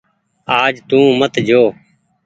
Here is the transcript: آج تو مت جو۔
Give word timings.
آج 0.59 0.73
تو 0.89 0.99
مت 1.19 1.33
جو۔ 1.47 1.61